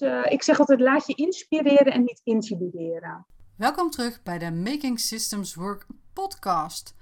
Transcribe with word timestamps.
uh, 0.00 0.26
ik 0.28 0.42
zeg 0.42 0.58
altijd, 0.58 0.80
laat 0.80 1.06
je 1.06 1.14
inspireren 1.14 1.92
en 1.92 2.00
niet 2.00 2.20
intimideren. 2.24 3.26
Welkom 3.56 3.90
terug 3.90 4.22
bij 4.22 4.38
de 4.38 4.52
Making 4.52 5.00
Systems 5.00 5.54
Work 5.54 5.86
podcast. 6.12 6.94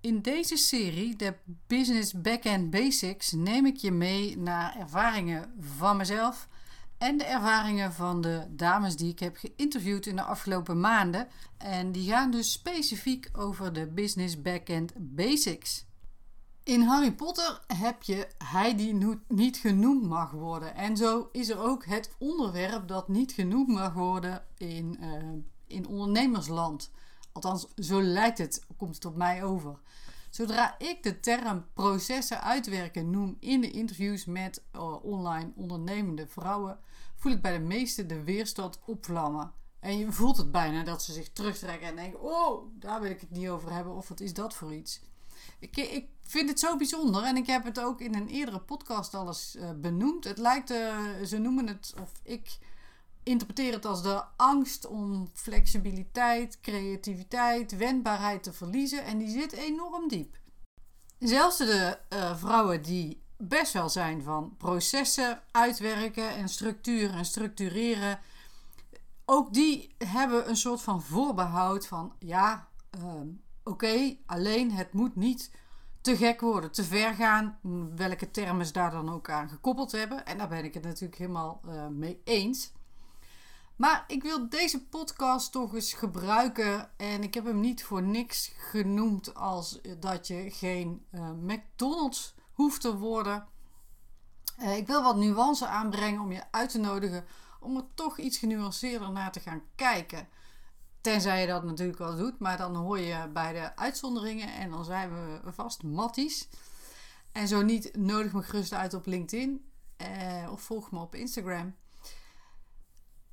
In 0.00 0.22
deze 0.22 0.56
serie, 0.56 1.16
de 1.16 1.34
Business 1.66 2.20
Backend 2.20 2.70
Basics, 2.70 3.32
neem 3.32 3.66
ik 3.66 3.76
je 3.76 3.90
mee 3.90 4.38
naar 4.38 4.76
ervaringen 4.78 5.54
van 5.60 5.96
mezelf 5.96 6.48
en 6.98 7.18
de 7.18 7.24
ervaringen 7.24 7.92
van 7.92 8.20
de 8.20 8.46
dames 8.50 8.96
die 8.96 9.10
ik 9.10 9.18
heb 9.18 9.36
geïnterviewd 9.36 10.06
in 10.06 10.16
de 10.16 10.22
afgelopen 10.22 10.80
maanden. 10.80 11.28
En 11.58 11.92
die 11.92 12.10
gaan 12.10 12.30
dus 12.30 12.52
specifiek 12.52 13.28
over 13.32 13.72
de 13.72 13.86
Business 13.86 14.42
Backend 14.42 14.92
Basics. 14.96 15.86
In 16.64 16.82
Harry 16.82 17.12
Potter 17.12 17.60
heb 17.66 18.02
je 18.02 18.28
hij 18.38 18.76
die 18.76 19.18
niet 19.28 19.56
genoemd 19.56 20.02
mag 20.02 20.30
worden. 20.30 20.74
En 20.74 20.96
zo 20.96 21.28
is 21.32 21.48
er 21.48 21.58
ook 21.58 21.84
het 21.84 22.14
onderwerp 22.18 22.88
dat 22.88 23.08
niet 23.08 23.32
genoemd 23.32 23.68
mag 23.68 23.92
worden 23.92 24.44
in, 24.56 24.96
uh, 25.00 25.42
in 25.66 25.86
ondernemersland. 25.86 26.90
Althans, 27.32 27.66
zo 27.76 28.02
lijkt 28.02 28.38
het, 28.38 28.66
komt 28.76 28.94
het 28.94 29.04
op 29.04 29.16
mij 29.16 29.44
over. 29.44 29.78
Zodra 30.30 30.78
ik 30.78 31.02
de 31.02 31.20
term 31.20 31.66
processen 31.74 32.42
uitwerken 32.42 33.10
noem 33.10 33.36
in 33.40 33.60
de 33.60 33.70
interviews 33.70 34.24
met 34.24 34.62
uh, 34.76 35.04
online 35.04 35.52
ondernemende 35.56 36.26
vrouwen, 36.26 36.78
voel 37.16 37.32
ik 37.32 37.42
bij 37.42 37.52
de 37.52 37.64
meesten 37.64 38.08
de 38.08 38.22
weerstand 38.22 38.80
opvlammen. 38.86 39.52
En 39.80 39.98
je 39.98 40.12
voelt 40.12 40.36
het 40.36 40.52
bijna 40.52 40.84
dat 40.84 41.02
ze 41.02 41.12
zich 41.12 41.32
terugtrekken 41.32 41.88
en 41.88 41.96
denken: 41.96 42.20
Oh, 42.20 42.66
daar 42.78 43.00
wil 43.00 43.10
ik 43.10 43.20
het 43.20 43.30
niet 43.30 43.48
over 43.48 43.72
hebben. 43.72 43.94
Of 43.94 44.08
wat 44.08 44.20
is 44.20 44.34
dat 44.34 44.54
voor 44.54 44.74
iets? 44.74 45.00
Ik, 45.64 45.76
ik 45.76 46.08
vind 46.22 46.48
het 46.48 46.60
zo 46.60 46.76
bijzonder 46.76 47.24
en 47.24 47.36
ik 47.36 47.46
heb 47.46 47.64
het 47.64 47.80
ook 47.80 48.00
in 48.00 48.14
een 48.14 48.28
eerdere 48.28 48.60
podcast 48.60 49.14
al 49.14 49.26
eens 49.26 49.56
uh, 49.56 49.70
benoemd. 49.76 50.24
Het 50.24 50.38
lijkt, 50.38 50.70
uh, 50.70 50.96
ze 51.26 51.38
noemen 51.38 51.66
het, 51.66 51.94
of 52.00 52.12
ik 52.22 52.58
interpreteer 53.22 53.72
het 53.72 53.84
als 53.84 54.02
de 54.02 54.22
angst 54.36 54.86
om 54.86 55.30
flexibiliteit, 55.32 56.60
creativiteit, 56.60 57.76
wendbaarheid 57.76 58.42
te 58.42 58.52
verliezen. 58.52 59.04
En 59.04 59.18
die 59.18 59.28
zit 59.28 59.52
enorm 59.52 60.08
diep. 60.08 60.36
Zelfs 61.18 61.56
de 61.56 61.98
uh, 62.12 62.36
vrouwen 62.36 62.82
die 62.82 63.22
best 63.36 63.72
wel 63.72 63.88
zijn 63.88 64.22
van 64.22 64.54
processen 64.56 65.42
uitwerken 65.50 66.30
en 66.30 66.48
structuur 66.48 67.10
en 67.10 67.24
structureren. 67.24 68.20
Ook 69.24 69.52
die 69.52 69.94
hebben 69.98 70.48
een 70.48 70.56
soort 70.56 70.82
van 70.82 71.02
voorbehoud 71.02 71.86
van 71.86 72.12
ja, 72.18 72.68
oké, 73.64 74.16
alleen 74.26 74.72
het 74.72 74.92
moet 74.92 75.16
niet 75.16 75.50
te 76.00 76.16
gek 76.16 76.40
worden, 76.40 76.72
te 76.72 76.84
ver 76.84 77.14
gaan. 77.14 77.58
Welke 77.96 78.30
termen 78.30 78.66
ze 78.66 78.72
daar 78.72 78.90
dan 78.90 79.10
ook 79.10 79.30
aan 79.30 79.48
gekoppeld 79.48 79.92
hebben. 79.92 80.26
En 80.26 80.38
daar 80.38 80.48
ben 80.48 80.64
ik 80.64 80.74
het 80.74 80.84
natuurlijk 80.84 81.18
helemaal 81.18 81.60
uh, 81.66 81.86
mee 81.86 82.20
eens. 82.24 82.72
Maar 83.76 84.04
ik 84.06 84.22
wil 84.22 84.48
deze 84.48 84.86
podcast 84.86 85.52
toch 85.52 85.74
eens 85.74 85.92
gebruiken. 85.92 86.90
En 86.96 87.22
ik 87.22 87.34
heb 87.34 87.44
hem 87.44 87.60
niet 87.60 87.84
voor 87.84 88.02
niks 88.02 88.52
genoemd 88.56 89.34
als 89.34 89.80
dat 89.98 90.26
je 90.26 90.50
geen 90.50 91.04
uh, 91.10 91.30
McDonald's 91.30 92.34
hoeft 92.52 92.80
te 92.80 92.96
worden. 92.96 93.46
Uh, 94.60 94.76
ik 94.76 94.86
wil 94.86 95.02
wat 95.02 95.16
nuance 95.16 95.66
aanbrengen 95.66 96.20
om 96.20 96.32
je 96.32 96.42
uit 96.50 96.70
te 96.70 96.78
nodigen 96.78 97.24
om 97.60 97.76
er 97.76 97.84
toch 97.94 98.18
iets 98.18 98.38
genuanceerder 98.38 99.10
naar 99.10 99.32
te 99.32 99.40
gaan 99.40 99.62
kijken. 99.74 100.28
Tenzij 101.04 101.40
je 101.40 101.46
dat 101.46 101.64
natuurlijk 101.64 101.98
wel 101.98 102.16
doet, 102.16 102.38
maar 102.38 102.56
dan 102.56 102.76
hoor 102.76 102.98
je 102.98 103.28
bij 103.32 103.52
de 103.52 103.76
uitzonderingen 103.76 104.54
en 104.54 104.70
dan 104.70 104.84
zijn 104.84 105.10
we 105.10 105.52
vast 105.52 105.82
matties. 105.82 106.48
En 107.32 107.48
zo 107.48 107.62
niet, 107.62 107.96
nodig 107.96 108.32
me 108.32 108.42
gerust 108.42 108.72
uit 108.72 108.94
op 108.94 109.06
LinkedIn 109.06 109.70
eh, 109.96 110.48
of 110.50 110.60
volg 110.60 110.90
me 110.90 110.98
op 110.98 111.14
Instagram. 111.14 111.74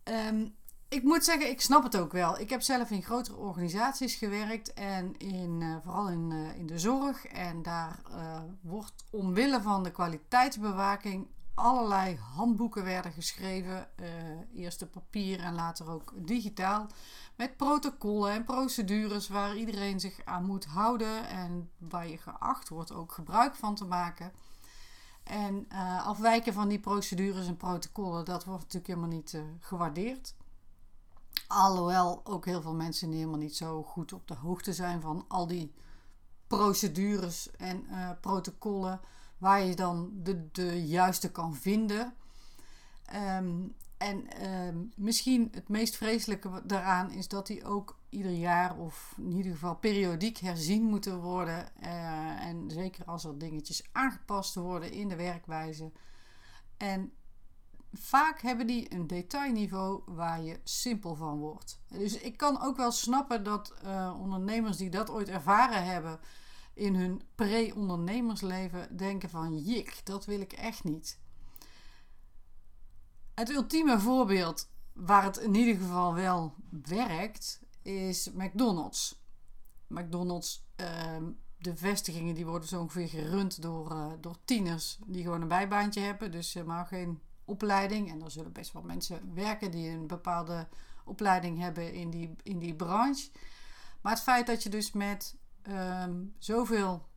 Um, 0.03 0.55
ik 0.89 1.03
moet 1.03 1.23
zeggen, 1.23 1.49
ik 1.49 1.61
snap 1.61 1.83
het 1.83 1.97
ook 1.97 2.11
wel. 2.11 2.39
Ik 2.39 2.49
heb 2.49 2.61
zelf 2.61 2.91
in 2.91 3.03
grotere 3.03 3.37
organisaties 3.37 4.15
gewerkt 4.15 4.73
en 4.73 5.17
in, 5.17 5.61
uh, 5.61 5.75
vooral 5.83 6.09
in, 6.09 6.31
uh, 6.31 6.57
in 6.57 6.67
de 6.67 6.79
zorg. 6.79 7.25
En 7.25 7.61
daar 7.61 8.01
uh, 8.09 8.41
wordt 8.61 9.05
omwille 9.09 9.61
van 9.61 9.83
de 9.83 9.91
kwaliteitsbewaking 9.91 11.27
allerlei 11.55 12.17
handboeken 12.17 12.83
werden 12.83 13.11
geschreven. 13.11 13.87
eerst 14.53 14.81
op 14.81 14.91
papier 14.91 15.39
en 15.39 15.53
later 15.53 15.89
ook 15.89 16.13
digitaal. 16.15 16.87
Met 17.35 17.57
protocollen 17.57 18.31
en 18.31 18.43
procedures 18.43 19.27
waar 19.27 19.55
iedereen 19.55 19.99
zich 19.99 20.19
aan 20.25 20.45
moet 20.45 20.65
houden. 20.65 21.27
En 21.27 21.69
waar 21.77 22.07
je 22.07 22.17
geacht 22.17 22.69
wordt 22.69 22.91
ook 22.91 23.11
gebruik 23.11 23.55
van 23.55 23.75
te 23.75 23.85
maken. 23.85 24.31
En 25.23 25.67
afwijken 26.03 26.53
van 26.53 26.67
die 26.67 26.79
procedures 26.79 27.47
en 27.47 27.57
protocollen, 27.57 28.25
dat 28.25 28.43
wordt 28.43 28.61
natuurlijk 28.61 28.87
helemaal 28.87 29.17
niet 29.17 29.41
gewaardeerd. 29.59 30.35
Alhoewel 31.47 32.21
ook 32.23 32.45
heel 32.45 32.61
veel 32.61 32.75
mensen 32.75 33.11
helemaal 33.11 33.37
niet 33.37 33.55
zo 33.55 33.83
goed 33.83 34.13
op 34.13 34.27
de 34.27 34.33
hoogte 34.33 34.73
zijn 34.73 35.01
van 35.01 35.25
al 35.27 35.47
die 35.47 35.73
procedures 36.47 37.51
en 37.51 37.85
uh, 37.89 38.09
protocollen 38.21 38.99
waar 39.41 39.63
je 39.63 39.75
dan 39.75 40.11
de, 40.13 40.51
de 40.51 40.87
juiste 40.87 41.31
kan 41.31 41.55
vinden. 41.55 42.13
Um, 43.37 43.75
en 43.97 44.47
um, 44.51 44.91
misschien 44.95 45.47
het 45.51 45.69
meest 45.69 45.95
vreselijke 45.95 46.61
daaraan 46.63 47.11
is 47.11 47.27
dat 47.27 47.47
die 47.47 47.65
ook 47.65 47.99
ieder 48.09 48.31
jaar 48.31 48.77
of 48.77 49.13
in 49.17 49.31
ieder 49.31 49.51
geval 49.51 49.75
periodiek 49.75 50.37
herzien 50.37 50.83
moeten 50.83 51.19
worden. 51.19 51.67
Uh, 51.83 52.45
en 52.45 52.69
zeker 52.71 53.05
als 53.05 53.23
er 53.23 53.37
dingetjes 53.37 53.87
aangepast 53.91 54.55
worden 54.55 54.91
in 54.91 55.07
de 55.07 55.15
werkwijze. 55.15 55.91
En 56.77 57.11
vaak 57.93 58.41
hebben 58.41 58.67
die 58.67 58.93
een 58.93 59.07
detailniveau 59.07 60.01
waar 60.05 60.41
je 60.41 60.59
simpel 60.63 61.15
van 61.15 61.37
wordt. 61.37 61.79
Dus 61.87 62.17
ik 62.17 62.37
kan 62.37 62.61
ook 62.61 62.77
wel 62.77 62.91
snappen 62.91 63.43
dat 63.43 63.73
uh, 63.85 64.17
ondernemers 64.19 64.77
die 64.77 64.89
dat 64.89 65.09
ooit 65.09 65.29
ervaren 65.29 65.85
hebben 65.85 66.19
in 66.81 66.95
hun 66.95 67.21
pre-ondernemersleven 67.35 68.97
denken 68.97 69.29
van 69.29 69.57
jik, 69.57 70.01
dat 70.03 70.25
wil 70.25 70.41
ik 70.41 70.53
echt 70.53 70.83
niet. 70.83 71.19
Het 73.33 73.49
ultieme 73.49 73.99
voorbeeld 73.99 74.69
waar 74.93 75.23
het 75.23 75.37
in 75.37 75.55
ieder 75.55 75.75
geval 75.75 76.13
wel 76.13 76.55
werkt 76.69 77.61
is 77.81 78.31
McDonald's. 78.31 79.23
McDonald's, 79.87 80.65
uh, 80.81 80.87
de 81.57 81.75
vestigingen 81.75 82.35
die 82.35 82.45
worden 82.45 82.67
zo 82.67 82.81
ongeveer 82.81 83.07
gerund 83.09 83.61
door, 83.61 83.91
uh, 83.91 84.11
door 84.21 84.37
tieners 84.45 84.99
die 85.05 85.23
gewoon 85.23 85.41
een 85.41 85.47
bijbaantje 85.47 86.01
hebben. 86.01 86.31
Dus 86.31 86.53
maar 86.65 86.85
geen 86.85 87.21
opleiding. 87.45 88.11
En 88.11 88.21
er 88.21 88.31
zullen 88.31 88.51
best 88.51 88.73
wel 88.73 88.83
mensen 88.83 89.33
werken 89.33 89.71
die 89.71 89.89
een 89.89 90.07
bepaalde 90.07 90.67
opleiding 91.05 91.59
hebben 91.59 91.93
in 91.93 92.09
die, 92.09 92.35
in 92.43 92.59
die 92.59 92.75
branche. 92.75 93.29
Maar 94.01 94.13
het 94.13 94.21
feit 94.21 94.47
dat 94.47 94.63
je 94.63 94.69
dus 94.69 94.91
met 94.91 95.39
um, 95.67 96.35
zoveel, 96.37 97.07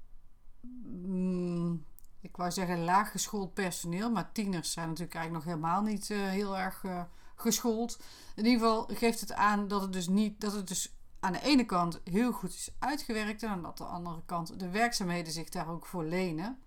mm, 0.61 1.85
ik 2.21 2.37
wou 2.37 2.51
zeggen 2.51 2.85
laaggeschoold 2.85 3.55
personeel, 3.55 4.11
maar 4.11 4.33
tieners 4.33 4.73
zijn 4.73 4.89
natuurlijk 4.89 5.15
eigenlijk 5.15 5.45
nog 5.45 5.55
helemaal 5.55 5.83
niet 5.83 6.09
uh, 6.09 6.29
heel 6.29 6.59
erg 6.59 6.83
uh, 6.83 7.03
geschoold. 7.35 8.01
In 8.35 8.45
ieder 8.45 8.61
geval 8.61 8.89
geeft 8.93 9.21
het 9.21 9.33
aan 9.33 9.69
dat 9.69 9.83
het 9.83 9.93
dus 9.93 10.09
niet, 10.09 10.41
dat 10.41 10.53
het 10.53 10.69
dus 10.69 10.95
aan 11.21 11.33
de 11.33 11.43
ene 11.43 11.65
kant 11.65 12.01
heel 12.05 12.33
goed 12.33 12.55
is 12.55 12.71
uitgewerkt 12.79 13.43
en 13.43 13.49
aan 13.49 13.73
de 13.75 13.85
andere 13.85 14.23
kant 14.27 14.61
de 14.61 14.71
werkzaamheden 14.71 15.33
zich 15.33 15.49
daar 15.49 15.69
ook 15.69 15.87
voor 15.87 16.05
lenen. 16.05 16.59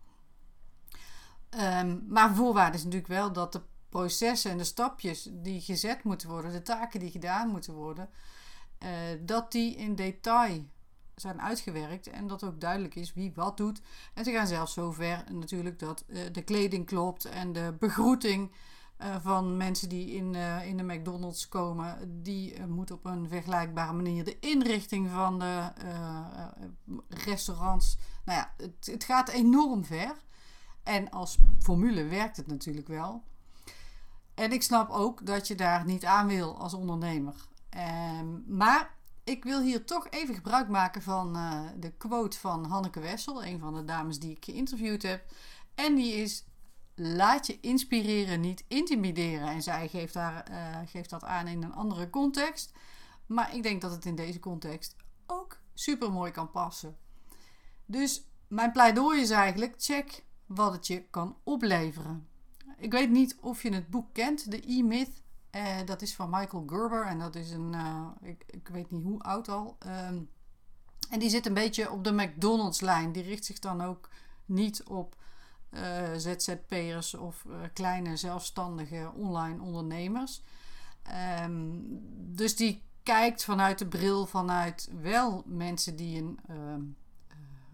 Um, 1.60 2.06
maar 2.08 2.36
voorwaarde 2.36 2.78
is 2.78 2.84
natuurlijk 2.84 3.12
wel 3.12 3.34
dat 3.34 3.52
de 3.52 3.62
processen 3.90 4.52
en 4.52 4.58
de 4.58 4.64
stapjes 4.64 5.30
die 5.32 5.62
gezet 5.62 6.04
moeten 6.04 6.30
worden, 6.30 6.52
de 6.52 6.62
taken 6.62 7.00
die 7.00 7.12
gedaan 7.12 7.50
moeten 7.50 7.74
worden, 7.74 8.10
uh, 8.84 8.90
dat 9.20 9.52
die 9.52 9.76
in 9.76 9.96
detail 9.96 10.66
zijn 11.20 11.42
uitgewerkt 11.42 12.08
en 12.08 12.28
dat 12.28 12.44
ook 12.44 12.62
duidelijk 12.62 12.96
is 12.96 13.14
wie 13.14 13.32
wat 13.36 13.58
doet. 13.58 13.82
En 14.14 14.24
ze 14.24 14.32
gaan 14.32 14.48
zelfs 14.48 14.74
zover 14.74 15.24
natuurlijk 15.32 15.80
dat 15.80 16.04
uh, 16.08 16.20
de 16.32 16.42
kleding 16.42 16.86
klopt 16.86 17.26
en 17.26 17.54
de 17.54 17.76
begroeting 17.80 18.52
uh, 19.02 19.16
van 19.20 19.58
mensen 19.58 19.90
die 19.90 20.12
in, 20.12 20.36
in 20.66 20.78
de 20.78 20.84
McDonald's 20.84 21.50
komen, 21.50 22.22
die 22.24 22.66
moet 22.66 22.92
op 22.92 23.06
een 23.06 23.28
vergelijkbare 23.28 23.94
manier. 23.94 24.24
De 24.24 24.40
inrichting 24.40 25.10
van 25.10 25.40
de 25.40 25.72
restaurants. 27.10 27.98
Nou 28.26 28.40
ja, 28.40 28.54
het, 28.58 28.86
het 28.92 29.04
gaat 29.04 29.30
enorm 29.30 29.86
ver. 29.86 30.16
En 30.84 31.10
als 31.10 31.38
formule 31.60 32.04
werkt 32.04 32.38
het 32.38 32.48
natuurlijk 32.48 32.88
wel. 32.88 33.24
En 34.34 34.52
ik 34.52 34.64
snap 34.64 34.90
ook 34.90 35.26
dat 35.26 35.48
je 35.48 35.56
daar 35.56 35.86
niet 35.86 36.06
aan 36.06 36.28
wil 36.28 36.58
als 36.58 36.74
ondernemer. 36.74 37.36
Um, 38.20 38.44
maar 38.48 38.97
ik 39.28 39.44
wil 39.44 39.62
hier 39.62 39.86
toch 39.86 40.10
even 40.10 40.36
gebruik 40.36 40.68
maken 40.68 41.02
van 41.02 41.36
uh, 41.38 41.62
de 41.78 41.92
quote 41.92 42.40
van 42.40 42.66
Hanneke 42.66 43.00
Wessel, 43.00 43.44
een 43.44 43.60
van 43.60 43.74
de 43.74 43.84
dames 43.84 44.20
die 44.20 44.32
ik 44.32 44.46
geïnterviewd 44.46 45.02
heb. 45.02 45.26
En 45.76 45.96
die 45.96 46.14
is: 46.14 46.46
laat 46.96 47.48
je 47.48 47.60
inspireren, 47.60 48.40
niet 48.40 48.64
intimideren. 48.68 49.48
En 49.48 49.62
zij 49.62 49.88
geeft, 49.88 50.14
daar, 50.14 50.52
uh, 50.52 50.78
geeft 50.86 51.10
dat 51.10 51.24
aan 51.24 51.48
in 51.48 51.64
een 51.64 51.74
andere 51.74 52.10
context. 52.10 52.74
Maar 53.26 53.56
ik 53.56 53.64
denk 53.64 53.82
dat 53.82 53.92
het 53.92 54.06
in 54.06 54.16
deze 54.16 54.40
context 54.40 54.96
ook 55.26 55.60
super 55.74 56.12
mooi 56.12 56.32
kan 56.32 56.52
passen. 56.52 56.98
Dus 57.86 58.24
mijn 58.48 58.72
pleidooi 58.72 59.22
is 59.22 59.30
eigenlijk: 59.30 59.74
check 59.78 60.24
wat 60.46 60.72
het 60.72 60.88
je 60.88 61.04
kan 61.10 61.38
opleveren. 61.44 62.28
ik 62.78 62.92
weet 62.92 63.10
niet 63.10 63.38
of 63.42 63.64
je 63.64 63.74
het 63.74 63.90
boek 63.90 64.14
kent, 64.14 64.52
de 64.52 64.62
E-Myth. 64.68 65.26
Uh, 65.58 65.86
dat 65.86 66.02
is 66.02 66.16
van 66.16 66.30
Michael 66.30 66.64
Gerber 66.68 67.06
en 67.06 67.20
dat 67.20 67.36
is 67.36 67.52
een, 67.52 67.74
uh, 67.74 68.08
ik, 68.22 68.44
ik, 68.48 68.68
weet 68.68 68.92
niet 68.92 69.04
hoe 69.04 69.22
oud 69.22 69.50
al. 69.50 69.78
Um, 69.86 70.30
en 71.10 71.20
die 71.20 71.30
zit 71.30 71.46
een 71.46 71.54
beetje 71.54 71.92
op 71.92 72.04
de 72.04 72.12
McDonald's-lijn. 72.12 73.12
Die 73.12 73.24
richt 73.24 73.46
zich 73.46 73.60
dan 73.60 73.82
ook 73.82 74.10
niet 74.46 74.84
op 74.84 75.16
uh, 75.72 75.82
ZZP'ers 76.16 77.14
of 77.14 77.46
kleine 77.74 78.18
zelfstandige 78.18 79.12
online 79.16 79.62
ondernemers. 79.62 80.44
Um, 81.44 81.84
dus 82.36 82.56
die 82.56 82.84
kijkt 83.04 83.44
vanuit 83.44 83.80
de 83.80 83.88
bril 83.88 84.26
vanuit 84.26 84.90
wel 85.02 85.44
mensen 85.46 85.96
die 85.96 86.22
een 86.22 86.40
ehm, 86.48 86.82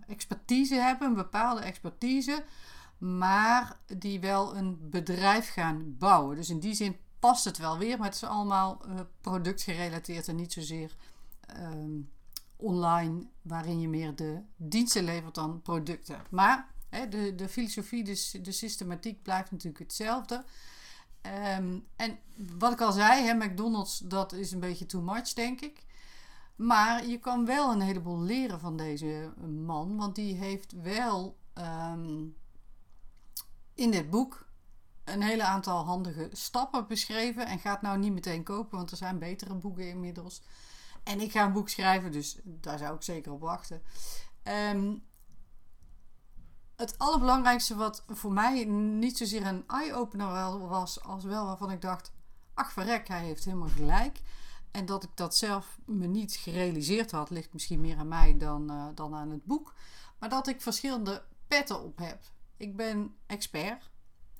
expertise 0.07 0.75
hebben, 0.75 1.07
een 1.07 1.13
bepaalde 1.13 1.61
expertise, 1.61 2.43
maar 2.97 3.79
die 3.97 4.19
wel 4.19 4.57
een 4.57 4.89
bedrijf 4.89 5.49
gaan 5.49 5.97
bouwen. 5.97 6.35
Dus 6.35 6.49
in 6.49 6.59
die 6.59 6.73
zin 6.73 6.97
past 7.23 7.43
het 7.43 7.57
wel 7.57 7.77
weer, 7.77 7.97
maar 7.97 8.07
het 8.07 8.15
is 8.15 8.23
allemaal 8.23 8.81
uh, 8.87 8.99
productgerelateerd 9.21 10.27
en 10.27 10.35
niet 10.35 10.53
zozeer 10.53 10.95
um, 11.59 12.09
online, 12.55 13.27
waarin 13.41 13.79
je 13.79 13.87
meer 13.87 14.15
de 14.15 14.41
diensten 14.55 15.03
levert 15.03 15.35
dan 15.35 15.61
producten. 15.61 16.21
Maar 16.29 16.67
de, 17.09 17.35
de 17.35 17.49
filosofie, 17.49 18.03
de, 18.03 18.41
de 18.41 18.51
systematiek 18.51 19.21
blijft 19.21 19.51
natuurlijk 19.51 19.83
hetzelfde. 19.83 20.43
Um, 21.57 21.87
en 21.95 22.19
wat 22.57 22.71
ik 22.71 22.81
al 22.81 22.91
zei, 22.91 23.25
hè, 23.25 23.33
McDonald's, 23.33 23.97
dat 23.97 24.33
is 24.33 24.51
een 24.51 24.59
beetje 24.59 24.85
too 24.85 25.01
much, 25.01 25.33
denk 25.33 25.61
ik. 25.61 25.85
Maar 26.55 27.07
je 27.07 27.19
kan 27.19 27.45
wel 27.45 27.71
een 27.71 27.81
heleboel 27.81 28.21
leren 28.21 28.59
van 28.59 28.77
deze 28.77 29.33
man, 29.65 29.97
want 29.97 30.15
die 30.15 30.35
heeft 30.35 30.71
wel 30.81 31.37
um, 31.53 32.35
in 33.73 33.91
dit 33.91 34.09
boek 34.09 34.51
een 35.03 35.21
hele 35.21 35.43
aantal 35.43 35.85
handige 35.85 36.29
stappen 36.31 36.87
beschreven. 36.87 37.45
En 37.45 37.59
gaat 37.59 37.81
nou 37.81 37.97
niet 37.97 38.13
meteen 38.13 38.43
kopen, 38.43 38.77
want 38.77 38.91
er 38.91 38.97
zijn 38.97 39.19
betere 39.19 39.55
boeken 39.55 39.89
inmiddels. 39.89 40.41
En 41.03 41.19
ik 41.19 41.31
ga 41.31 41.45
een 41.45 41.53
boek 41.53 41.69
schrijven, 41.69 42.11
dus 42.11 42.39
daar 42.43 42.77
zou 42.77 42.95
ik 42.95 43.03
zeker 43.03 43.31
op 43.31 43.41
wachten. 43.41 43.81
Um, 44.43 45.03
het 46.75 46.97
allerbelangrijkste 46.97 47.75
wat 47.75 48.03
voor 48.07 48.33
mij 48.33 48.65
niet 48.65 49.17
zozeer 49.17 49.45
een 49.45 49.63
eye-opener 49.67 50.59
was, 50.67 51.03
als 51.03 51.23
wel 51.23 51.45
waarvan 51.45 51.71
ik 51.71 51.81
dacht: 51.81 52.11
ach 52.53 52.71
verrek, 52.71 53.07
hij 53.07 53.23
heeft 53.23 53.45
helemaal 53.45 53.67
gelijk. 53.67 54.21
En 54.71 54.85
dat 54.85 55.03
ik 55.03 55.09
dat 55.13 55.35
zelf 55.35 55.79
me 55.85 56.07
niet 56.07 56.33
gerealiseerd 56.33 57.11
had, 57.11 57.29
ligt 57.29 57.53
misschien 57.53 57.81
meer 57.81 57.97
aan 57.97 58.07
mij 58.07 58.37
dan, 58.37 58.71
uh, 58.71 58.85
dan 58.95 59.15
aan 59.15 59.29
het 59.29 59.45
boek. 59.45 59.73
Maar 60.19 60.29
dat 60.29 60.47
ik 60.47 60.61
verschillende 60.61 61.23
petten 61.47 61.83
op 61.83 61.97
heb. 61.97 62.23
Ik 62.57 62.75
ben 62.75 63.15
expert. 63.25 63.91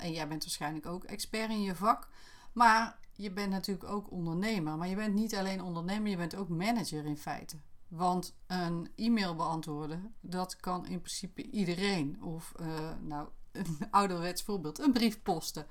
En 0.03 0.11
jij 0.11 0.27
bent 0.27 0.44
waarschijnlijk 0.44 0.85
ook 0.85 1.03
expert 1.03 1.50
in 1.50 1.61
je 1.61 1.75
vak. 1.75 2.07
Maar 2.51 2.97
je 3.13 3.31
bent 3.31 3.50
natuurlijk 3.50 3.89
ook 3.89 4.11
ondernemer. 4.11 4.77
Maar 4.77 4.88
je 4.88 4.95
bent 4.95 5.13
niet 5.13 5.35
alleen 5.35 5.61
ondernemer, 5.61 6.09
je 6.09 6.17
bent 6.17 6.35
ook 6.35 6.50
manager 6.50 7.05
in 7.05 7.17
feite. 7.17 7.57
Want 7.88 8.35
een 8.47 8.91
e-mail 8.95 9.35
beantwoorden, 9.35 10.15
dat 10.19 10.55
kan 10.55 10.85
in 10.85 11.01
principe 11.01 11.50
iedereen. 11.51 12.23
Of, 12.23 12.53
uh, 12.61 12.67
nou, 13.01 13.27
een 13.51 13.77
ouderwets 13.91 14.44
voorbeeld, 14.44 14.79
een 14.79 14.91
brief 14.91 15.21
posten. 15.21 15.65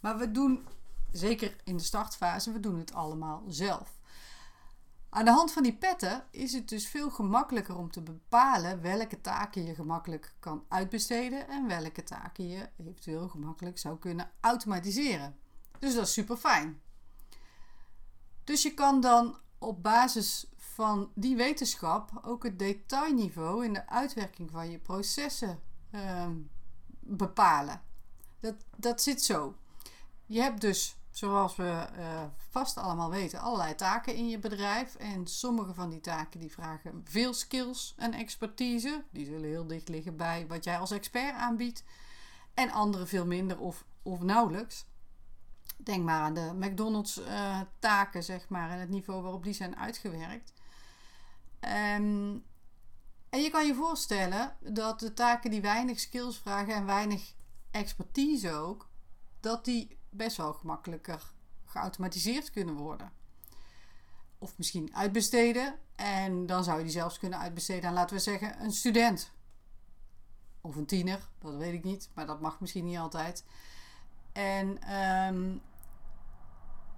Maar 0.00 0.18
we 0.18 0.30
doen, 0.30 0.66
zeker 1.12 1.56
in 1.64 1.76
de 1.76 1.82
startfase, 1.82 2.52
we 2.52 2.60
doen 2.60 2.78
het 2.78 2.92
allemaal 2.92 3.42
zelf. 3.48 3.98
Aan 5.08 5.24
de 5.24 5.30
hand 5.30 5.52
van 5.52 5.62
die 5.62 5.76
petten 5.76 6.24
is 6.30 6.52
het 6.52 6.68
dus 6.68 6.88
veel 6.88 7.10
gemakkelijker 7.10 7.76
om 7.76 7.90
te 7.90 8.02
bepalen 8.02 8.80
welke 8.80 9.20
taken 9.20 9.64
je 9.64 9.74
gemakkelijk 9.74 10.34
kan 10.40 10.64
uitbesteden 10.68 11.48
en 11.48 11.66
welke 11.66 12.02
taken 12.02 12.48
je 12.48 12.68
eventueel 12.76 13.28
gemakkelijk 13.28 13.78
zou 13.78 13.98
kunnen 13.98 14.30
automatiseren. 14.40 15.36
Dus 15.78 15.94
dat 15.94 16.06
is 16.06 16.12
super 16.12 16.36
fijn. 16.36 16.80
Dus 18.44 18.62
je 18.62 18.74
kan 18.74 19.00
dan 19.00 19.36
op 19.58 19.82
basis 19.82 20.46
van 20.56 21.10
die 21.14 21.36
wetenschap 21.36 22.10
ook 22.22 22.42
het 22.42 22.58
detailniveau 22.58 23.64
in 23.64 23.72
de 23.72 23.88
uitwerking 23.88 24.50
van 24.50 24.70
je 24.70 24.78
processen 24.78 25.60
uh, 25.90 26.28
bepalen. 27.00 27.82
Dat, 28.40 28.54
dat 28.76 29.02
zit 29.02 29.22
zo. 29.22 29.56
Je 30.26 30.40
hebt 30.40 30.60
dus 30.60 30.96
zoals 31.16 31.56
we 31.56 31.86
uh, 31.98 32.22
vast 32.48 32.76
allemaal 32.76 33.10
weten, 33.10 33.40
allerlei 33.40 33.74
taken 33.74 34.14
in 34.14 34.28
je 34.28 34.38
bedrijf. 34.38 34.94
En 34.94 35.26
sommige 35.26 35.74
van 35.74 35.90
die 35.90 36.00
taken 36.00 36.40
die 36.40 36.52
vragen 36.52 37.00
veel 37.04 37.34
skills 37.34 37.94
en 37.96 38.12
expertise. 38.12 39.04
Die 39.10 39.26
zullen 39.26 39.48
heel 39.48 39.66
dicht 39.66 39.88
liggen 39.88 40.16
bij 40.16 40.46
wat 40.46 40.64
jij 40.64 40.78
als 40.78 40.90
expert 40.90 41.34
aanbiedt. 41.34 41.84
En 42.54 42.70
andere 42.70 43.06
veel 43.06 43.26
minder 43.26 43.58
of, 43.58 43.84
of 44.02 44.20
nauwelijks. 44.20 44.86
Denk 45.76 46.04
maar 46.04 46.20
aan 46.20 46.34
de 46.34 46.52
McDonald's 46.54 47.18
uh, 47.18 47.60
taken, 47.78 48.22
zeg 48.22 48.48
maar, 48.48 48.70
en 48.70 48.78
het 48.80 48.88
niveau 48.88 49.22
waarop 49.22 49.44
die 49.44 49.54
zijn 49.54 49.76
uitgewerkt. 49.76 50.52
Um, 51.60 52.44
en 53.28 53.40
je 53.40 53.50
kan 53.50 53.66
je 53.66 53.74
voorstellen 53.74 54.56
dat 54.60 55.00
de 55.00 55.14
taken 55.14 55.50
die 55.50 55.60
weinig 55.60 56.00
skills 56.00 56.38
vragen 56.38 56.74
en 56.74 56.86
weinig 56.86 57.34
expertise 57.70 58.52
ook, 58.52 58.88
dat 59.40 59.64
die 59.64 59.98
best 60.16 60.36
wel 60.36 60.52
gemakkelijker 60.52 61.32
geautomatiseerd 61.64 62.50
kunnen 62.50 62.74
worden. 62.74 63.12
Of 64.38 64.58
misschien 64.58 64.94
uitbesteden. 64.94 65.78
En 65.94 66.46
dan 66.46 66.64
zou 66.64 66.76
je 66.76 66.84
die 66.84 66.92
zelfs 66.92 67.18
kunnen 67.18 67.38
uitbesteden 67.38 67.88
aan, 67.88 67.94
laten 67.94 68.16
we 68.16 68.22
zeggen, 68.22 68.62
een 68.62 68.72
student. 68.72 69.32
Of 70.60 70.76
een 70.76 70.86
tiener, 70.86 71.28
dat 71.38 71.56
weet 71.56 71.74
ik 71.74 71.84
niet, 71.84 72.08
maar 72.14 72.26
dat 72.26 72.40
mag 72.40 72.60
misschien 72.60 72.84
niet 72.84 72.98
altijd. 72.98 73.44
En 74.32 74.94
um, 74.96 75.60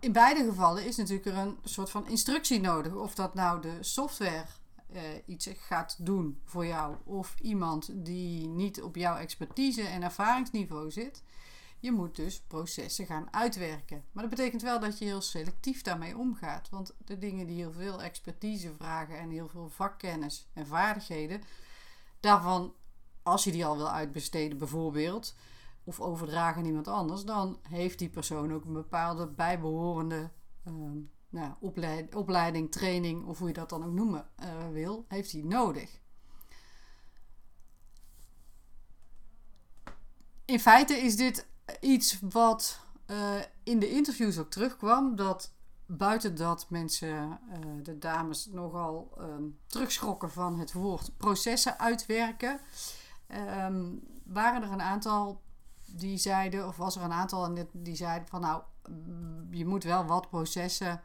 in 0.01 0.13
beide 0.13 0.45
gevallen 0.45 0.85
is 0.85 0.97
natuurlijk 0.97 1.27
er 1.27 1.37
een 1.37 1.59
soort 1.65 1.91
van 1.91 2.07
instructie 2.07 2.61
nodig. 2.61 2.95
Of 2.95 3.15
dat 3.15 3.35
nou 3.35 3.61
de 3.61 3.77
software 3.81 4.45
uh, 4.93 5.01
iets 5.27 5.49
gaat 5.57 5.97
doen 5.99 6.41
voor 6.45 6.67
jou, 6.67 6.97
of 7.05 7.35
iemand 7.41 7.91
die 7.95 8.47
niet 8.47 8.83
op 8.83 8.97
jouw 8.97 9.17
expertise 9.17 9.83
en 9.83 10.03
ervaringsniveau 10.03 10.91
zit. 10.91 11.23
Je 11.81 11.93
moet 11.93 12.17
dus 12.17 12.41
processen 12.41 13.07
gaan 13.07 13.33
uitwerken. 13.33 14.05
Maar 14.13 14.23
dat 14.23 14.35
betekent 14.35 14.63
wel 14.63 14.81
dat 14.81 14.99
je 14.99 15.05
heel 15.05 15.21
selectief 15.21 15.83
daarmee 15.83 16.17
omgaat. 16.17 16.69
Want 16.69 16.95
de 17.05 17.19
dingen 17.19 17.47
die 17.47 17.57
heel 17.57 17.73
veel 17.73 18.03
expertise 18.03 18.75
vragen 18.75 19.19
en 19.19 19.31
heel 19.31 19.49
veel 19.49 19.69
vakkennis 19.69 20.49
en 20.53 20.67
vaardigheden, 20.67 21.43
daarvan, 22.21 22.75
als 23.23 23.45
je 23.45 23.53
die 23.53 23.67
al 23.67 23.77
wil 23.77 23.91
uitbesteden 23.91 24.59
bijvoorbeeld, 24.59 25.35
of 25.85 26.01
overdragen 26.01 26.61
aan 26.61 26.67
iemand 26.67 26.89
anders, 26.89 27.25
dan 27.25 27.59
heeft 27.69 27.99
die 27.99 28.09
persoon 28.09 28.53
ook 28.53 28.65
een 28.65 28.73
bepaalde 28.73 29.27
bijbehorende 29.27 30.31
uh, 30.69 30.75
nou, 31.29 31.53
opleiding, 32.11 32.71
training, 32.71 33.27
of 33.27 33.39
hoe 33.39 33.49
je 33.49 33.55
dat 33.55 33.69
dan 33.69 33.85
ook 33.85 33.93
noemen 33.93 34.29
uh, 34.41 34.69
wil, 34.73 35.05
heeft 35.09 35.33
hij 35.33 35.43
nodig. 35.43 36.01
In 40.45 40.61
feite 40.61 40.95
is 40.95 41.17
dit 41.17 41.47
iets 41.81 42.19
wat 42.29 42.81
uh, 43.07 43.35
in 43.63 43.79
de 43.79 43.91
interviews 43.91 44.39
ook 44.39 44.51
terugkwam. 44.51 45.17
Dat 45.17 45.53
buiten 45.87 46.35
dat 46.35 46.67
mensen, 46.71 47.39
uh, 47.49 47.59
de 47.83 47.99
dames, 47.99 48.47
nogal 48.47 49.19
um, 49.21 49.59
terugschrokken 49.67 50.31
van 50.31 50.59
het 50.59 50.73
woord 50.73 51.17
processen 51.17 51.79
uitwerken. 51.79 52.61
Um, 53.65 54.03
waren 54.25 54.63
er 54.63 54.73
een 54.73 54.83
aantal 54.83 55.41
die 55.85 56.17
zeiden, 56.17 56.67
of 56.67 56.77
was 56.77 56.97
er 56.97 57.03
een 57.03 57.13
aantal 57.13 57.55
die 57.73 57.97
zeiden 57.97 58.29
van 58.29 58.41
nou, 58.41 58.63
je 59.51 59.67
moet 59.67 59.85
wel 59.85 60.05
wat 60.05 60.29
processen 60.29 61.01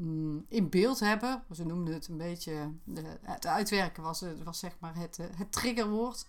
um, 0.00 0.44
in 0.48 0.68
beeld 0.68 1.00
hebben. 1.00 1.42
Ze 1.52 1.64
noemden 1.64 1.94
het 1.94 2.08
een 2.08 2.16
beetje, 2.16 2.72
de, 2.84 3.18
het 3.22 3.46
uitwerken 3.46 4.02
was, 4.02 4.24
was 4.44 4.58
zeg 4.58 4.76
maar 4.78 4.96
het, 4.96 5.16
het 5.36 5.52
triggerwoord. 5.52 6.26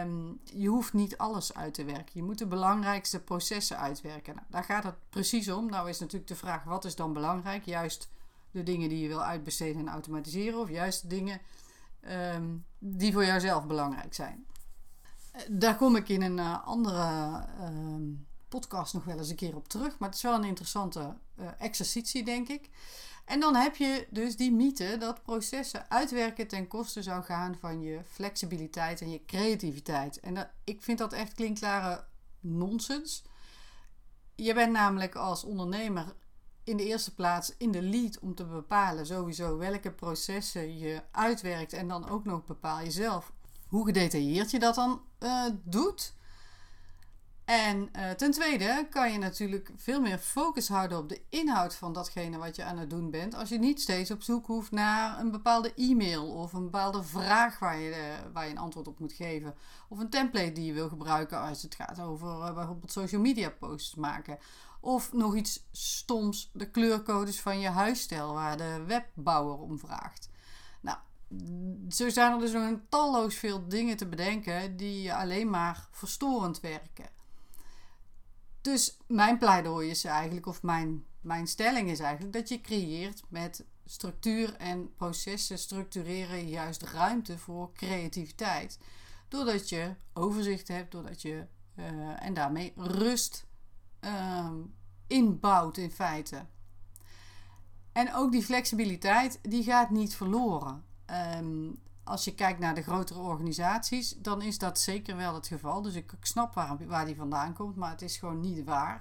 Um, 0.00 0.40
je 0.44 0.68
hoeft 0.68 0.92
niet 0.92 1.18
alles 1.18 1.54
uit 1.54 1.74
te 1.74 1.84
werken. 1.84 2.10
Je 2.12 2.22
moet 2.22 2.38
de 2.38 2.46
belangrijkste 2.46 3.20
processen 3.20 3.78
uitwerken. 3.78 4.34
Nou, 4.34 4.46
daar 4.50 4.64
gaat 4.64 4.84
het 4.84 4.94
precies 5.10 5.50
om. 5.50 5.70
Nou 5.70 5.88
is 5.88 5.98
natuurlijk 5.98 6.28
de 6.28 6.36
vraag: 6.36 6.64
wat 6.64 6.84
is 6.84 6.94
dan 6.94 7.12
belangrijk? 7.12 7.64
Juist 7.64 8.08
de 8.50 8.62
dingen 8.62 8.88
die 8.88 9.00
je 9.00 9.08
wil 9.08 9.22
uitbesteden 9.22 9.80
en 9.80 9.92
automatiseren, 9.92 10.60
of 10.60 10.70
juist 10.70 11.02
de 11.02 11.08
dingen 11.08 11.40
um, 12.34 12.64
die 12.78 13.12
voor 13.12 13.24
jouzelf 13.24 13.66
belangrijk 13.66 14.14
zijn. 14.14 14.46
Uh, 15.34 15.42
daar 15.50 15.76
kom 15.76 15.96
ik 15.96 16.08
in 16.08 16.22
een 16.22 16.38
uh, 16.38 16.66
andere 16.66 17.44
um, 17.60 18.26
podcast 18.48 18.94
nog 18.94 19.04
wel 19.04 19.18
eens 19.18 19.28
een 19.28 19.36
keer 19.36 19.56
op 19.56 19.68
terug. 19.68 19.98
Maar 19.98 20.08
het 20.08 20.18
is 20.18 20.24
wel 20.24 20.34
een 20.34 20.44
interessante 20.44 21.16
uh, 21.38 21.48
exercitie, 21.58 22.24
denk 22.24 22.48
ik. 22.48 22.70
En 23.26 23.40
dan 23.40 23.54
heb 23.54 23.76
je 23.76 24.06
dus 24.10 24.36
die 24.36 24.52
mythe 24.52 24.96
dat 24.98 25.22
processen 25.22 25.90
uitwerken 25.90 26.46
ten 26.46 26.68
koste 26.68 27.02
zou 27.02 27.22
gaan 27.22 27.56
van 27.60 27.80
je 27.80 28.00
flexibiliteit 28.04 29.00
en 29.00 29.10
je 29.10 29.24
creativiteit. 29.24 30.20
En 30.20 30.34
dat, 30.34 30.48
ik 30.64 30.82
vind 30.82 30.98
dat 30.98 31.12
echt 31.12 31.34
klinkklare 31.34 32.04
nonsens. 32.40 33.22
Je 34.34 34.54
bent 34.54 34.72
namelijk 34.72 35.14
als 35.14 35.44
ondernemer 35.44 36.14
in 36.64 36.76
de 36.76 36.84
eerste 36.84 37.14
plaats 37.14 37.54
in 37.58 37.70
de 37.70 37.82
lead 37.82 38.18
om 38.18 38.34
te 38.34 38.44
bepalen 38.44 39.06
sowieso 39.06 39.56
welke 39.56 39.90
processen 39.90 40.78
je 40.78 41.02
uitwerkt 41.10 41.72
en 41.72 41.88
dan 41.88 42.08
ook 42.08 42.24
nog 42.24 42.44
bepaal 42.44 42.80
je 42.80 42.90
zelf 42.90 43.32
hoe 43.66 43.86
gedetailleerd 43.86 44.50
je 44.50 44.58
dat 44.58 44.74
dan 44.74 45.00
uh, 45.20 45.44
doet. 45.64 46.14
En 47.46 47.88
uh, 47.96 48.10
ten 48.10 48.30
tweede 48.30 48.86
kan 48.90 49.12
je 49.12 49.18
natuurlijk 49.18 49.70
veel 49.76 50.00
meer 50.00 50.18
focus 50.18 50.68
houden 50.68 50.98
op 50.98 51.08
de 51.08 51.20
inhoud 51.28 51.74
van 51.74 51.92
datgene 51.92 52.38
wat 52.38 52.56
je 52.56 52.64
aan 52.64 52.78
het 52.78 52.90
doen 52.90 53.10
bent. 53.10 53.34
Als 53.34 53.48
je 53.48 53.58
niet 53.58 53.80
steeds 53.80 54.10
op 54.10 54.22
zoek 54.22 54.46
hoeft 54.46 54.70
naar 54.70 55.20
een 55.20 55.30
bepaalde 55.30 55.74
e-mail 55.74 56.32
of 56.32 56.52
een 56.52 56.64
bepaalde 56.64 57.02
vraag 57.02 57.58
waar 57.58 57.78
je, 57.78 57.90
uh, 57.90 58.32
waar 58.32 58.44
je 58.44 58.50
een 58.50 58.58
antwoord 58.58 58.88
op 58.88 58.98
moet 58.98 59.12
geven. 59.12 59.54
Of 59.88 59.98
een 59.98 60.10
template 60.10 60.52
die 60.52 60.64
je 60.64 60.72
wil 60.72 60.88
gebruiken 60.88 61.40
als 61.40 61.62
het 61.62 61.74
gaat 61.74 62.00
over 62.00 62.28
uh, 62.28 62.54
bijvoorbeeld 62.54 62.92
social 62.92 63.20
media 63.20 63.50
posts 63.50 63.94
maken. 63.94 64.38
Of 64.80 65.12
nog 65.12 65.36
iets 65.36 65.66
stoms, 65.72 66.50
de 66.52 66.70
kleurcodes 66.70 67.40
van 67.40 67.60
je 67.60 67.68
huisstijl 67.68 68.32
waar 68.32 68.56
de 68.56 68.84
webbouwer 68.86 69.58
om 69.58 69.78
vraagt. 69.78 70.30
Nou, 70.80 70.98
zo 71.88 72.08
zijn 72.08 72.32
er 72.32 72.38
dus 72.38 72.52
nog 72.52 72.62
een 72.62 72.88
talloos 72.88 73.34
veel 73.34 73.68
dingen 73.68 73.96
te 73.96 74.06
bedenken 74.06 74.76
die 74.76 75.14
alleen 75.14 75.50
maar 75.50 75.88
verstorend 75.90 76.60
werken. 76.60 77.15
Dus 78.66 78.96
mijn 79.06 79.38
pleidooi 79.38 79.90
is 79.90 80.04
eigenlijk, 80.04 80.46
of 80.46 80.62
mijn, 80.62 81.04
mijn 81.20 81.46
stelling 81.46 81.90
is 81.90 82.00
eigenlijk, 82.00 82.32
dat 82.32 82.48
je 82.48 82.60
creëert 82.60 83.22
met 83.28 83.64
structuur 83.84 84.56
en 84.56 84.94
processen 84.94 85.58
structureren 85.58 86.48
juist 86.48 86.82
ruimte 86.82 87.38
voor 87.38 87.72
creativiteit. 87.72 88.78
Doordat 89.28 89.68
je 89.68 89.94
overzicht 90.12 90.68
hebt, 90.68 90.92
doordat 90.92 91.22
je 91.22 91.46
uh, 91.74 92.22
en 92.22 92.34
daarmee 92.34 92.72
rust 92.76 93.46
uh, 94.00 94.50
inbouwt 95.06 95.76
in 95.76 95.90
feite. 95.90 96.46
En 97.92 98.14
ook 98.14 98.32
die 98.32 98.42
flexibiliteit, 98.42 99.38
die 99.42 99.62
gaat 99.62 99.90
niet 99.90 100.14
verloren. 100.14 100.84
Um, 101.36 101.78
als 102.06 102.24
je 102.24 102.34
kijkt 102.34 102.58
naar 102.58 102.74
de 102.74 102.82
grotere 102.82 103.18
organisaties, 103.18 104.16
dan 104.18 104.42
is 104.42 104.58
dat 104.58 104.78
zeker 104.78 105.16
wel 105.16 105.34
het 105.34 105.46
geval. 105.46 105.82
Dus 105.82 105.94
ik, 105.94 106.12
snap 106.20 106.54
waar, 106.54 106.76
waar 106.86 107.04
die 107.04 107.16
vandaan 107.16 107.52
komt, 107.52 107.76
maar 107.76 107.90
het 107.90 108.02
is 108.02 108.16
gewoon 108.16 108.40
niet 108.40 108.64
waar. 108.64 109.00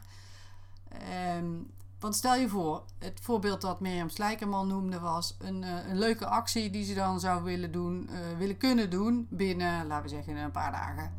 Um, 1.38 1.72
want 2.00 2.16
stel 2.16 2.36
je 2.36 2.50
voor, 2.50 2.84
het 3.00 3.20
voorbeeld 3.22 3.62
dat 3.62 3.80
Mirjam 3.80 4.10
Slijkerman 4.10 4.68
noemde 4.68 5.00
was 5.00 5.36
een, 5.40 5.62
uh, 5.62 5.88
een 5.88 5.98
leuke 5.98 6.26
actie 6.26 6.70
die 6.70 6.86
ze 6.86 6.94
dan 6.94 7.20
zou 7.20 7.44
willen 7.44 7.72
doen, 7.72 8.10
uh, 8.12 8.38
willen 8.38 8.58
kunnen 8.58 8.90
doen 8.90 9.28
binnen, 9.30 9.88
laten 9.88 10.04
we 10.04 10.10
zeggen, 10.10 10.36
een 10.36 10.52
paar 10.52 10.72
dagen. 10.72 11.14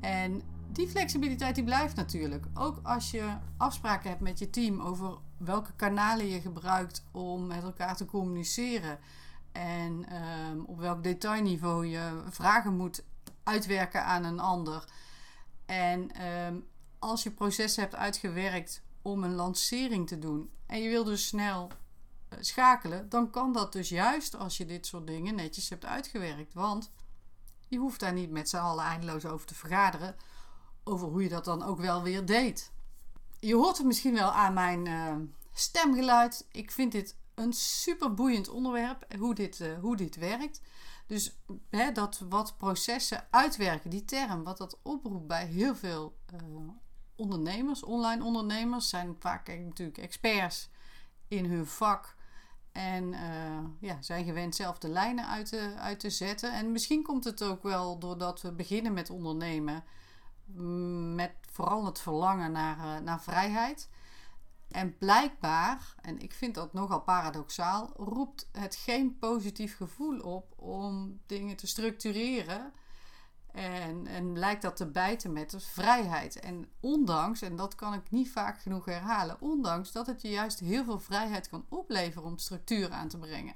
En 0.00 0.42
die 0.72 0.88
flexibiliteit 0.88 1.54
die 1.54 1.64
blijft 1.64 1.96
natuurlijk. 1.96 2.46
Ook 2.54 2.80
als 2.82 3.10
je 3.10 3.36
afspraken 3.56 4.08
hebt 4.08 4.20
met 4.22 4.38
je 4.38 4.50
team 4.50 4.80
over 4.80 5.18
welke 5.36 5.72
kanalen 5.76 6.26
je 6.26 6.40
gebruikt 6.40 7.04
om 7.10 7.46
met 7.46 7.62
elkaar 7.62 7.96
te 7.96 8.04
communiceren. 8.04 8.98
En 9.52 10.16
um, 10.50 10.64
op 10.64 10.78
welk 10.78 11.02
detailniveau 11.02 11.86
je 11.86 12.22
vragen 12.28 12.76
moet 12.76 13.04
uitwerken 13.42 14.04
aan 14.04 14.24
een 14.24 14.40
ander. 14.40 14.84
En 15.66 16.26
um, 16.26 16.68
als 16.98 17.22
je 17.22 17.30
processen 17.30 17.82
hebt 17.82 17.94
uitgewerkt 17.94 18.82
om 19.02 19.24
een 19.24 19.34
lancering 19.34 20.08
te 20.08 20.18
doen 20.18 20.50
en 20.66 20.82
je 20.82 20.88
wil 20.88 21.04
dus 21.04 21.26
snel 21.26 21.70
uh, 22.32 22.38
schakelen, 22.40 23.08
dan 23.08 23.30
kan 23.30 23.52
dat 23.52 23.72
dus 23.72 23.88
juist 23.88 24.36
als 24.36 24.56
je 24.56 24.66
dit 24.66 24.86
soort 24.86 25.06
dingen 25.06 25.34
netjes 25.34 25.68
hebt 25.68 25.84
uitgewerkt. 25.84 26.54
Want 26.54 26.90
je 27.68 27.78
hoeft 27.78 28.00
daar 28.00 28.12
niet 28.12 28.30
met 28.30 28.48
z'n 28.48 28.56
allen 28.56 28.84
eindeloos 28.84 29.26
over 29.26 29.46
te 29.46 29.54
vergaderen 29.54 30.16
over 30.84 31.08
hoe 31.08 31.22
je 31.22 31.28
dat 31.28 31.44
dan 31.44 31.62
ook 31.62 31.78
wel 31.78 32.02
weer 32.02 32.26
deed. 32.26 32.72
Je 33.38 33.54
hoort 33.54 33.76
het 33.76 33.86
misschien 33.86 34.14
wel 34.14 34.30
aan 34.30 34.52
mijn 34.52 34.86
uh, 34.86 35.14
stemgeluid. 35.52 36.46
Ik 36.52 36.70
vind 36.70 36.92
dit 36.92 37.16
een 37.40 37.52
super 37.52 38.14
boeiend 38.14 38.48
onderwerp, 38.48 39.06
hoe 39.18 39.34
dit, 39.34 39.60
uh, 39.60 39.78
hoe 39.78 39.96
dit 39.96 40.16
werkt. 40.16 40.60
Dus 41.06 41.40
hè, 41.70 41.92
dat 41.92 42.22
wat 42.28 42.56
processen 42.58 43.26
uitwerken, 43.30 43.90
die 43.90 44.04
term, 44.04 44.44
wat 44.44 44.58
dat 44.58 44.78
oproept 44.82 45.26
bij 45.26 45.46
heel 45.46 45.74
veel 45.74 46.16
uh, 46.34 46.68
ondernemers, 47.16 47.82
online 47.82 48.24
ondernemers, 48.24 48.88
zijn 48.88 49.16
vaak 49.18 49.48
natuurlijk 49.48 49.98
experts 49.98 50.70
in 51.28 51.44
hun 51.44 51.66
vak. 51.66 52.18
En 52.72 53.12
uh, 53.12 53.58
ja, 53.80 54.02
zijn 54.02 54.24
gewend 54.24 54.54
zelf 54.54 54.78
de 54.78 54.88
lijnen 54.88 55.26
uit 55.28 55.46
te, 55.46 55.74
uit 55.78 56.00
te 56.00 56.10
zetten. 56.10 56.52
En 56.52 56.72
misschien 56.72 57.02
komt 57.02 57.24
het 57.24 57.42
ook 57.42 57.62
wel 57.62 57.98
doordat 57.98 58.42
we 58.42 58.52
beginnen 58.52 58.92
met 58.92 59.10
ondernemen. 59.10 59.84
Mm, 60.44 61.14
met 61.14 61.32
vooral 61.52 61.84
het 61.84 62.00
verlangen 62.00 62.52
naar, 62.52 63.02
naar 63.02 63.22
vrijheid. 63.22 63.88
En 64.70 64.98
blijkbaar, 64.98 65.94
en 66.00 66.18
ik 66.18 66.32
vind 66.32 66.54
dat 66.54 66.72
nogal 66.72 67.00
paradoxaal, 67.00 67.92
roept 67.96 68.48
het 68.52 68.76
geen 68.76 69.18
positief 69.18 69.76
gevoel 69.76 70.20
op 70.20 70.52
om 70.56 71.20
dingen 71.26 71.56
te 71.56 71.66
structureren. 71.66 72.72
En, 73.52 74.06
en 74.06 74.38
lijkt 74.38 74.62
dat 74.62 74.76
te 74.76 74.86
bijten 74.86 75.32
met 75.32 75.50
de 75.50 75.60
vrijheid. 75.60 76.40
En 76.40 76.68
ondanks, 76.80 77.42
en 77.42 77.56
dat 77.56 77.74
kan 77.74 77.94
ik 77.94 78.10
niet 78.10 78.30
vaak 78.30 78.60
genoeg 78.60 78.84
herhalen, 78.84 79.40
ondanks 79.40 79.92
dat 79.92 80.06
het 80.06 80.22
je 80.22 80.30
juist 80.30 80.60
heel 80.60 80.84
veel 80.84 81.00
vrijheid 81.00 81.48
kan 81.48 81.66
opleveren 81.68 82.28
om 82.28 82.38
structuur 82.38 82.90
aan 82.90 83.08
te 83.08 83.18
brengen. 83.18 83.54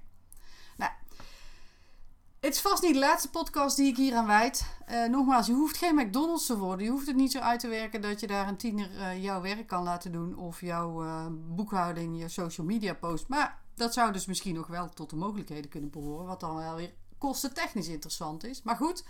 Het 2.55 2.65
is 2.65 2.71
vast 2.71 2.83
niet 2.83 2.95
de 2.95 3.01
laatste 3.01 3.31
podcast 3.31 3.77
die 3.77 3.87
ik 3.87 3.97
hier 3.97 4.15
aan 4.15 4.27
wijd. 4.27 4.67
Uh, 4.91 5.05
nogmaals, 5.05 5.47
je 5.47 5.53
hoeft 5.53 5.77
geen 5.77 5.95
McDonald's 5.95 6.47
te 6.47 6.59
worden. 6.59 6.85
Je 6.85 6.91
hoeft 6.91 7.07
het 7.07 7.17
niet 7.17 7.33
zo 7.33 7.39
uit 7.39 7.61
te 7.61 7.69
werken 7.69 8.01
dat 8.01 8.21
je 8.21 8.27
daar 8.27 8.49
een 8.49 8.57
tiener 8.57 8.91
uh, 8.91 9.23
jouw 9.23 9.41
werk 9.41 9.67
kan 9.67 9.83
laten 9.83 10.13
doen. 10.13 10.37
Of 10.37 10.61
jouw 10.61 11.05
uh, 11.05 11.27
boekhouding, 11.31 12.19
je 12.19 12.29
social 12.29 12.67
media 12.67 12.95
post. 12.95 13.29
Maar 13.29 13.59
dat 13.75 13.93
zou 13.93 14.13
dus 14.13 14.27
misschien 14.27 14.55
nog 14.55 14.67
wel 14.67 14.89
tot 14.89 15.11
de 15.11 15.17
mogelijkheden 15.17 15.71
kunnen 15.71 15.91
behoren. 15.91 16.27
Wat 16.27 16.41
dan 16.41 16.57
wel 16.57 16.75
weer 16.75 16.93
kostentechnisch 17.19 17.89
interessant 17.89 18.45
is. 18.45 18.63
Maar 18.63 18.77
goed, 18.77 19.05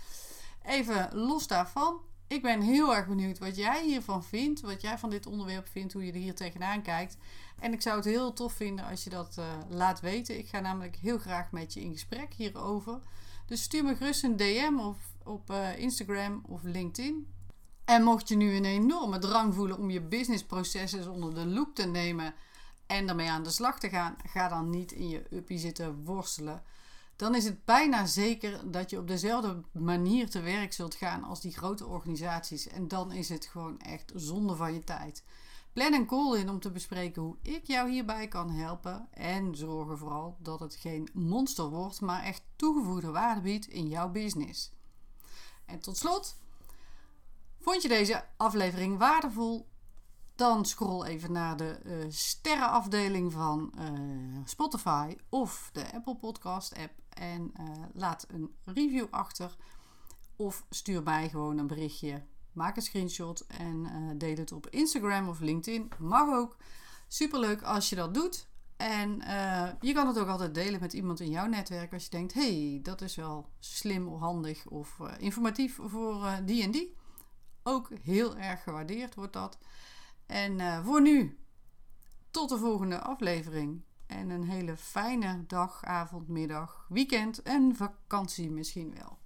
even 0.63 1.09
los 1.15 1.47
daarvan. 1.47 1.99
Ik 2.27 2.41
ben 2.41 2.61
heel 2.61 2.95
erg 2.95 3.07
benieuwd 3.07 3.39
wat 3.39 3.55
jij 3.55 3.83
hiervan 3.83 4.23
vindt. 4.23 4.61
Wat 4.61 4.81
jij 4.81 4.97
van 4.97 5.09
dit 5.09 5.25
onderwerp 5.25 5.67
vindt. 5.67 5.93
Hoe 5.93 6.05
je 6.05 6.11
er 6.11 6.17
hier 6.17 6.35
tegenaan 6.35 6.81
kijkt. 6.81 7.17
En 7.59 7.73
ik 7.73 7.81
zou 7.81 7.95
het 7.95 8.05
heel 8.05 8.33
tof 8.33 8.53
vinden 8.53 8.85
als 8.85 9.03
je 9.03 9.09
dat 9.09 9.39
laat 9.69 9.99
weten. 9.99 10.37
Ik 10.37 10.47
ga 10.47 10.59
namelijk 10.59 10.95
heel 10.95 11.17
graag 11.17 11.51
met 11.51 11.73
je 11.73 11.81
in 11.81 11.91
gesprek 11.91 12.33
hierover. 12.33 13.01
Dus 13.45 13.61
stuur 13.61 13.83
me 13.83 13.95
gerust 13.95 14.23
een 14.23 14.37
DM 14.37 14.79
of 14.79 14.97
op 15.23 15.49
uh, 15.51 15.77
Instagram 15.77 16.43
of 16.47 16.63
LinkedIn. 16.63 17.27
En 17.85 18.03
mocht 18.03 18.27
je 18.27 18.35
nu 18.35 18.55
een 18.55 18.65
enorme 18.65 19.19
drang 19.19 19.53
voelen 19.53 19.77
om 19.77 19.89
je 19.89 20.01
businessprocessen 20.01 21.11
onder 21.11 21.33
de 21.33 21.45
loep 21.45 21.75
te 21.75 21.85
nemen 21.85 22.33
en 22.87 23.05
daarmee 23.05 23.29
aan 23.29 23.43
de 23.43 23.49
slag 23.49 23.79
te 23.79 23.89
gaan, 23.89 24.15
ga 24.25 24.47
dan 24.47 24.69
niet 24.69 24.91
in 24.91 25.09
je 25.09 25.23
uppie 25.29 25.57
zitten 25.57 26.03
worstelen. 26.03 26.63
Dan 27.15 27.35
is 27.35 27.45
het 27.45 27.65
bijna 27.65 28.05
zeker 28.05 28.71
dat 28.71 28.89
je 28.89 28.97
op 28.97 29.07
dezelfde 29.07 29.61
manier 29.71 30.29
te 30.29 30.41
werk 30.41 30.73
zult 30.73 30.95
gaan 30.95 31.23
als 31.23 31.41
die 31.41 31.57
grote 31.57 31.85
organisaties. 31.85 32.67
En 32.67 32.87
dan 32.87 33.11
is 33.11 33.29
het 33.29 33.45
gewoon 33.45 33.79
echt 33.79 34.11
zonde 34.15 34.55
van 34.55 34.73
je 34.73 34.83
tijd. 34.83 35.23
Plan 35.75 35.93
een 35.93 36.05
call 36.05 36.39
in 36.39 36.49
om 36.49 36.59
te 36.59 36.71
bespreken 36.71 37.21
hoe 37.21 37.37
ik 37.41 37.67
jou 37.67 37.89
hierbij 37.89 38.27
kan 38.27 38.49
helpen. 38.49 39.07
En 39.11 39.55
zorgen 39.55 39.97
vooral 39.97 40.37
dat 40.39 40.59
het 40.59 40.75
geen 40.75 41.09
monster 41.13 41.69
wordt, 41.69 42.01
maar 42.01 42.23
echt 42.23 42.43
toegevoegde 42.55 43.11
waarde 43.11 43.41
biedt 43.41 43.67
in 43.67 43.87
jouw 43.87 44.09
business. 44.09 44.71
En 45.65 45.79
tot 45.79 45.97
slot, 45.97 46.37
vond 47.59 47.81
je 47.81 47.87
deze 47.87 48.25
aflevering 48.37 48.97
waardevol? 48.97 49.67
Dan 50.35 50.65
scroll 50.65 51.05
even 51.05 51.31
naar 51.31 51.57
de 51.57 51.79
uh, 51.83 52.05
sterrenafdeling 52.09 53.31
van 53.31 53.73
uh, 53.79 54.39
Spotify 54.45 55.17
of 55.29 55.69
de 55.73 55.93
Apple 55.93 56.15
Podcast 56.15 56.77
app 56.77 56.93
en 57.09 57.51
uh, 57.59 57.69
laat 57.93 58.25
een 58.27 58.55
review 58.65 59.07
achter. 59.09 59.55
Of 60.35 60.65
stuur 60.69 61.03
mij 61.03 61.29
gewoon 61.29 61.57
een 61.57 61.67
berichtje 61.67 62.25
Maak 62.55 62.75
een 62.75 62.81
screenshot 62.81 63.45
en 63.47 63.85
uh, 63.85 64.11
deel 64.17 64.35
het 64.35 64.51
op 64.51 64.67
Instagram 64.69 65.29
of 65.29 65.39
LinkedIn. 65.39 65.91
Mag 65.99 66.29
ook. 66.29 66.57
Superleuk 67.07 67.61
als 67.61 67.89
je 67.89 67.95
dat 67.95 68.13
doet. 68.13 68.47
En 68.77 69.21
uh, 69.21 69.67
je 69.81 69.93
kan 69.93 70.07
het 70.07 70.19
ook 70.19 70.27
altijd 70.27 70.53
delen 70.53 70.79
met 70.79 70.93
iemand 70.93 71.19
in 71.19 71.29
jouw 71.29 71.45
netwerk 71.45 71.93
als 71.93 72.03
je 72.03 72.09
denkt: 72.09 72.33
hey, 72.33 72.79
dat 72.83 73.01
is 73.01 73.15
wel 73.15 73.49
slim 73.59 74.07
of 74.07 74.19
handig 74.19 74.65
of 74.67 74.97
uh, 75.01 75.11
informatief 75.17 75.79
voor 75.81 76.39
die 76.45 76.63
en 76.63 76.71
die. 76.71 76.95
Ook 77.63 77.89
heel 78.01 78.37
erg 78.37 78.63
gewaardeerd 78.63 79.15
wordt 79.15 79.33
dat. 79.33 79.57
En 80.25 80.83
voor 80.83 81.01
nu, 81.01 81.39
tot 82.31 82.49
de 82.49 82.57
volgende 82.57 82.99
aflevering. 82.99 83.83
En 84.07 84.29
een 84.29 84.43
hele 84.43 84.77
fijne 84.77 85.43
dag, 85.47 85.83
avond, 85.83 86.27
middag, 86.27 86.85
weekend 86.89 87.41
en 87.41 87.75
vakantie 87.75 88.51
misschien 88.51 88.93
wel. 88.93 89.19